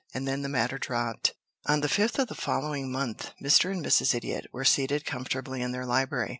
And 0.15 0.27
then 0.27 0.41
the 0.41 0.49
matter 0.49 0.79
dropped. 0.79 1.35
On 1.67 1.81
the 1.81 1.87
fifth 1.87 2.17
of 2.17 2.27
the 2.27 2.33
following 2.33 2.91
month 2.91 3.33
Mr. 3.39 3.71
and 3.71 3.85
Mrs. 3.85 4.15
Idiot 4.15 4.47
were 4.51 4.65
seated 4.65 5.05
comfortably 5.05 5.61
in 5.61 5.73
their 5.73 5.85
library. 5.85 6.29